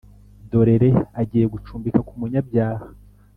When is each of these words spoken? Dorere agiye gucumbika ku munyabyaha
Dorere 0.49 0.89
agiye 1.21 1.45
gucumbika 1.53 1.99
ku 2.07 2.13
munyabyaha 2.19 2.85